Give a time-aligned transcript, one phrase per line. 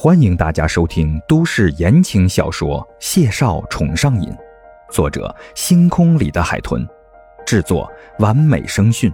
[0.00, 4.30] 欢迎大家收听都市言情小说《谢少宠上瘾》，
[4.92, 6.86] 作者：星空里的海豚，
[7.44, 9.12] 制作：完美声讯，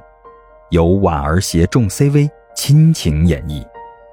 [0.69, 3.67] 由婉儿携众 CV 亲情演绎，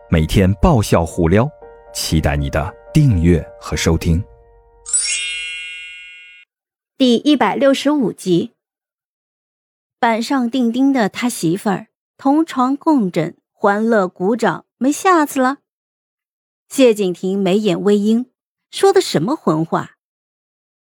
[0.10, 1.46] 每天爆笑互撩，
[1.94, 4.24] 期待你的订阅和收听。
[6.98, 8.54] 第一百六十五集，
[10.00, 15.58] 板上钉钉的他媳妇儿，同床共枕，欢乐鼓掌，没下次了。
[16.72, 18.28] 谢景亭眉眼微阴，
[18.70, 19.98] 说的什么混话？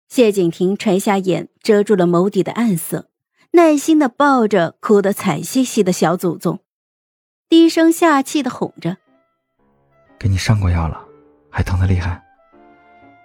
[0.08, 3.10] 谢景亭垂下眼，遮住了眸底的暗色，
[3.50, 6.60] 耐心的抱着哭得惨兮兮的小祖宗，
[7.50, 8.96] 低声下气的哄着
[10.18, 11.06] ：“给你上过药了，
[11.50, 12.24] 还疼得厉害。”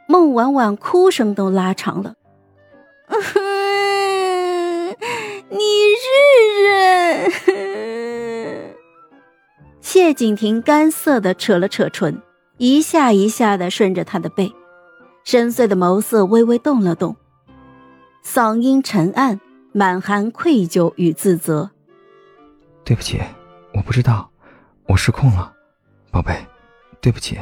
[0.09, 2.15] 孟婉婉哭声都拉长了
[5.47, 5.57] ：“你
[6.03, 7.31] 是人？”
[9.79, 12.21] 谢景亭干涩的扯了扯唇。
[12.61, 14.53] 一下一下的顺着他的背，
[15.23, 17.15] 深邃的眸色微微动了动，
[18.23, 19.41] 嗓音沉暗，
[19.73, 21.71] 满含愧疚与自责。
[22.83, 23.19] 对不起，
[23.73, 24.29] 我不知道，
[24.85, 25.51] 我失控了，
[26.11, 26.35] 宝贝，
[27.01, 27.39] 对不起。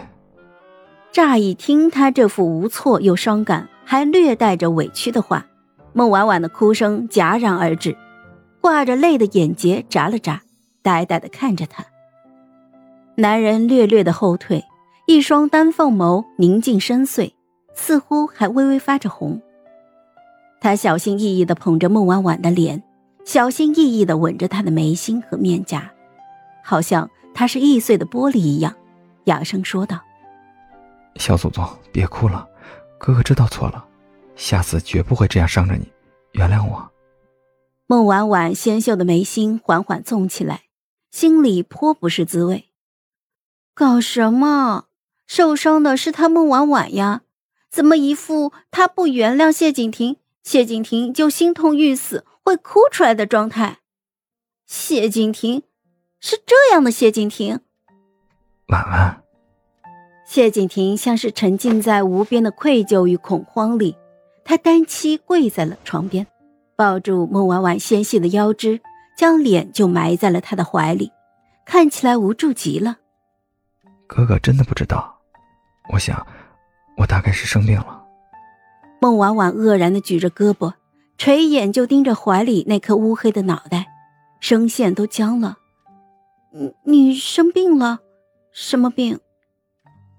[1.12, 5.48] 乍一听他这副无措又伤感，还略带着委屈的话，
[5.92, 7.98] 孟婉婉的哭声戛然而止，
[8.62, 10.44] 挂着泪的眼睫眨了眨，
[10.82, 11.86] 呆呆的看着他。
[13.16, 14.64] 男人略略的后退。
[15.10, 17.34] 一双丹凤眸宁静深邃，
[17.74, 19.42] 似乎还微微发着红。
[20.62, 22.84] 他小心翼翼地捧着孟婉婉的脸，
[23.26, 25.92] 小心翼翼地吻着她的眉心和面颊，
[26.64, 28.76] 好像她是易碎的玻璃一样，
[29.24, 30.00] 哑声说道
[31.18, 32.48] ：“小祖宗，别哭了，
[33.00, 33.84] 哥哥知道错了，
[34.36, 35.92] 下次绝不会这样伤着你，
[36.34, 36.88] 原谅我。”
[37.90, 40.66] 孟婉婉纤秀的眉心缓缓纵起来，
[41.10, 42.66] 心里颇不是滋味。
[43.74, 44.86] 搞什么？
[45.30, 47.22] 受伤的是他孟婉婉呀，
[47.70, 53.78] 怎么一副他不原谅谢景亭，谢景亭就心痛欲死，会哭出来的状态？
[54.66, 55.62] 谢景亭
[56.20, 57.60] 是这样的，谢景亭。
[58.70, 59.22] 婉婉，
[60.26, 63.96] 谢景亭像是沉浸在无边的愧疚与恐慌里，
[64.44, 66.26] 他单膝跪在了床边，
[66.76, 68.82] 抱住孟婉婉纤细的腰肢，
[69.16, 71.12] 将脸就埋在了他的怀里，
[71.68, 72.98] 看起来无助极了。
[74.08, 75.18] 哥哥真的不知道。
[75.90, 76.26] 我想，
[76.98, 78.04] 我大概是生病了。
[79.02, 80.74] 孟婉婉愕然的举着胳膊，
[81.18, 83.88] 垂眼就盯着怀里那颗乌黑的脑袋，
[84.40, 85.58] 声线都僵了。
[86.52, 88.00] 你你生病了？
[88.52, 89.20] 什么病？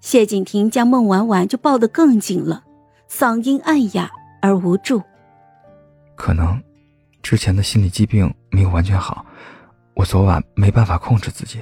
[0.00, 2.64] 谢景亭将孟婉婉就抱得更紧了，
[3.08, 4.10] 嗓音暗哑
[4.40, 5.02] 而无助。
[6.16, 6.62] 可能，
[7.22, 9.24] 之前的心理疾病没有完全好，
[9.94, 11.60] 我昨晚没办法控制自己。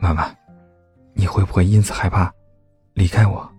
[0.00, 0.36] 婉婉，
[1.14, 2.32] 你会不会因此害怕？
[2.94, 3.50] 离开我，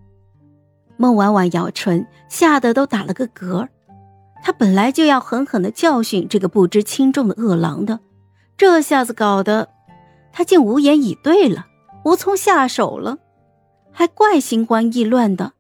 [0.97, 3.68] 孟婉婉咬唇，吓得都打了个嗝。
[4.44, 8.00] 她本来就要狠狠的教训这个不知轻重的恶狼的，
[8.58, 9.69] 这下子搞得
[10.31, 11.68] 她竟无言以对了，
[12.03, 13.19] 无从下手了，
[13.92, 15.53] 还怪心慌意乱的。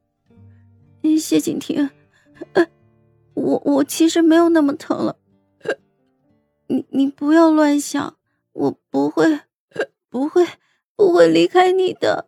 [1.19, 1.89] 谢景亭，
[3.33, 5.17] 我我其实没有那么疼了，
[6.67, 8.15] 你你不要乱想，
[8.53, 9.41] 我不会，
[10.09, 10.45] 不会，
[10.95, 12.27] 不会离开你的。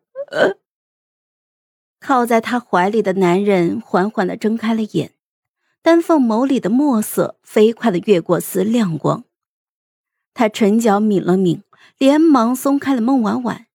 [2.06, 5.12] 靠在他怀里的男人缓缓的睁开了眼，
[5.82, 9.24] 丹凤眸里的墨色飞快的越过丝亮光。
[10.34, 11.62] 他唇角抿了抿，
[11.98, 13.68] 连忙松开了孟婉婉，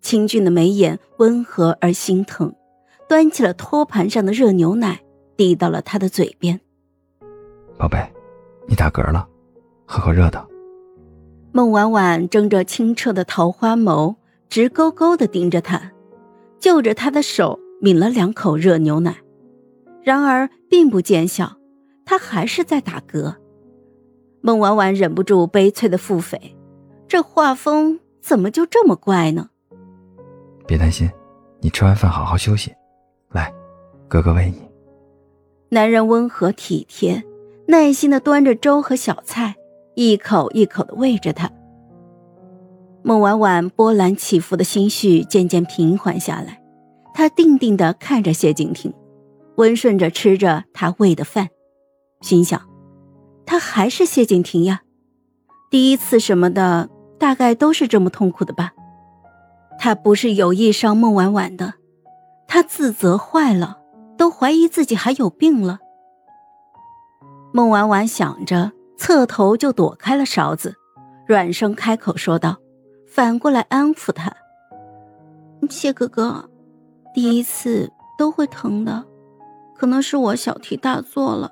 [0.00, 2.54] 清俊的眉眼温和而心疼，
[3.06, 5.02] 端起了托盘上的热牛奶，
[5.36, 6.58] 递到了他的嘴边。
[7.76, 7.98] 宝贝，
[8.66, 9.28] 你打嗝了，
[9.84, 10.48] 喝口热的。
[11.52, 14.16] 孟婉婉睁着清澈的桃花眸，
[14.48, 15.92] 直勾勾的盯着他，
[16.58, 17.60] 就着他的手。
[17.80, 19.16] 抿了两口热牛奶，
[20.02, 21.56] 然而并不见效，
[22.04, 23.36] 他还是在打嗝。
[24.40, 26.38] 孟婉婉忍不住悲催的腹诽
[27.08, 29.50] ：“这画风怎么就这么怪呢？”
[30.66, 31.10] 别担心，
[31.60, 32.72] 你吃完饭好好休息。
[33.30, 33.52] 来，
[34.08, 34.62] 哥哥喂你。
[35.68, 37.24] 男人温和体贴，
[37.66, 39.56] 耐心的端着粥和小菜，
[39.94, 41.50] 一口一口的喂着她。
[43.02, 46.62] 孟婉婉波澜起伏的心绪渐渐平缓下来。
[47.26, 48.94] 他定定地看着谢景亭，
[49.56, 51.48] 温顺着吃着他喂的饭，
[52.20, 52.62] 心想：
[53.44, 54.82] 他还是谢景亭呀，
[55.68, 56.88] 第一次什么的，
[57.18, 58.70] 大概都是这么痛苦的吧。
[59.76, 61.74] 他不是有意伤孟婉婉的，
[62.46, 63.80] 他自责坏了，
[64.16, 65.80] 都怀疑自己还有病了。
[67.52, 70.76] 孟婉婉想着，侧头就躲开了勺子，
[71.26, 72.56] 软声开口说道，
[73.08, 74.32] 反过来安抚他
[75.68, 76.48] ：“谢哥哥。”
[77.16, 79.02] 第一次都会疼的，
[79.74, 81.50] 可能是我小题大做了。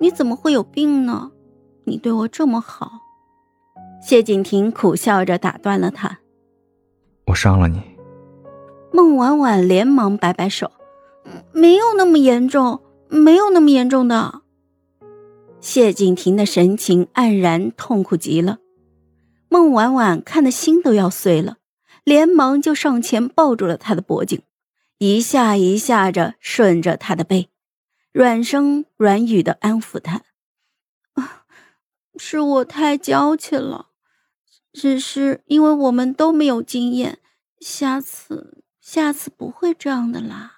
[0.00, 1.30] 你怎么会有病呢？
[1.84, 2.92] 你对我这么好。
[4.00, 6.20] 谢景亭苦笑着打断了他
[7.28, 7.82] ：“我伤了你。”
[8.90, 10.72] 孟婉婉连忙摆摆手
[11.52, 14.40] ：“没有那么严重，没有那么严重的。”
[15.60, 18.60] 谢景亭的神情黯然，痛苦极了。
[19.50, 21.56] 孟婉婉看得心都要碎了，
[22.02, 24.40] 连忙就上前抱住了他的脖颈，
[24.98, 27.50] 一下一下着顺着他的背，
[28.12, 30.22] 软声软语的安抚他：“，
[32.16, 33.90] 是我太娇气了，
[34.72, 37.18] 只是因为我们都没有经验，
[37.60, 40.54] 下次下次不会这样的啦。”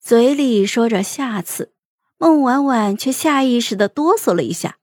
[0.00, 1.74] 嘴里说着“下次”，
[2.16, 4.78] 孟婉婉却下意识的哆嗦了一下。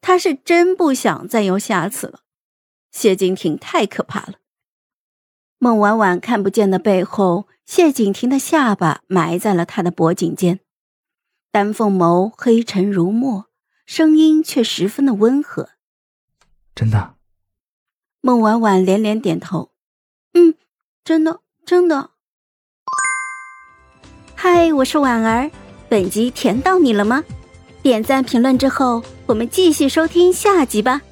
[0.00, 2.22] 她是真不想再有下次了，
[2.90, 4.39] 谢金亭太可怕了。
[5.62, 10.60] 孟婉婉看不见的背后，谢景亭的下巴埋在了他的脖颈间，
[11.52, 13.44] 丹凤眸黑沉如墨，
[13.84, 15.68] 声音却十分的温和。
[16.74, 17.16] 真的。
[18.22, 19.70] 孟婉婉连连点头，
[20.32, 20.54] 嗯，
[21.04, 22.12] 真的，真的。
[24.34, 25.50] 嗨，我是婉儿，
[25.90, 27.22] 本集甜到你了吗？
[27.82, 31.02] 点赞评论之后，我们继续收听下集吧。